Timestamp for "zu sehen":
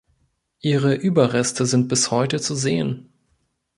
2.41-3.13